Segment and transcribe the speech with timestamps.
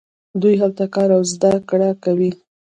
[0.41, 2.31] دوی هلته کار او زده کړه کوي.